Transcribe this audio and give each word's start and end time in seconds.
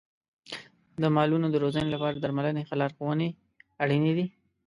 د 1.01 1.03
مالونو 1.15 1.47
د 1.51 1.55
روزنې 1.63 1.89
لپاره 1.91 2.13
د 2.15 2.19
درملنې 2.25 2.61
ښه 2.67 2.75
لارښونې 2.81 3.29
اړین 3.83 4.03
دي. 4.17 4.25